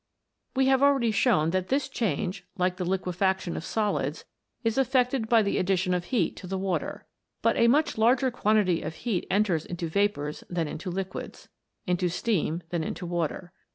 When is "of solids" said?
3.55-4.25